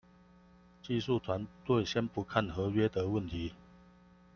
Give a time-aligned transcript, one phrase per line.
[0.81, 3.53] 技術團隊先不看合約的問題